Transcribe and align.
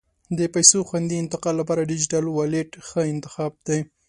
د 0.37 0.39
پیسو 0.53 0.79
خوندي 0.87 1.15
انتقال 1.19 1.55
لپاره 1.61 1.87
ډیجیټل 1.91 2.25
والېټ 2.31 2.69
ښه 2.87 3.01
انتخاب 3.13 3.51
دی. 3.67 3.79